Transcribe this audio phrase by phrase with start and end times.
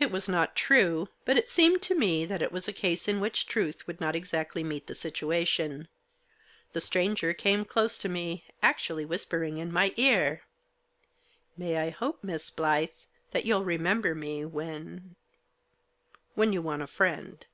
[0.00, 3.20] It was not true; but it seemed to me that it was a case in
[3.20, 5.86] which truth would not exactly meet the situation.
[6.72, 10.42] The stranger came close to me, actually whispering in my ear."
[11.56, 15.14] May I hope, Miss Blyth, that you'll remember me when—
[16.34, 17.46] when you want a friend